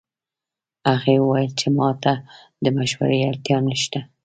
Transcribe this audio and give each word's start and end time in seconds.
هغې 0.89 1.15
وویل 1.19 1.51
چې 1.59 1.67
ما 1.77 1.89
ته 2.03 2.13
د 2.63 2.65
مشورې 2.77 3.19
اړتیا 3.29 3.57
نه 3.67 3.75
شته 3.81 4.01